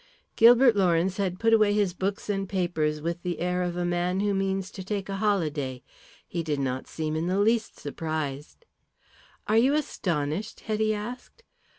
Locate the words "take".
4.83-5.07